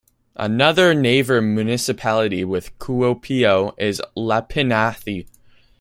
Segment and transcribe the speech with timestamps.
[0.35, 5.27] Another neighbour municipality with Kuopio is Lapinlahti.